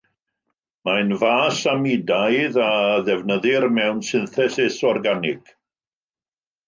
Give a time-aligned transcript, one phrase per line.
[0.87, 2.71] Mae'n fas amidaidd a
[3.09, 5.57] ddefnyddir mewn synthesis organig.